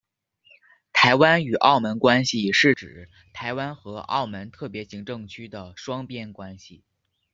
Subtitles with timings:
[0.93, 6.83] 台湾与澳门关系是指台湾和澳门特别行政区的双边关系。